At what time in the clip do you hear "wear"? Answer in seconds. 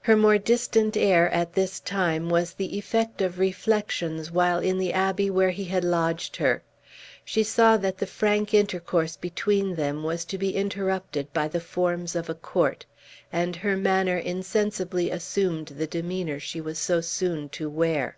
17.68-18.16